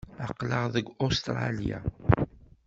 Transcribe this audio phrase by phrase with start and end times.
[0.27, 1.79] Aql-aɣ deg Ustṛalya.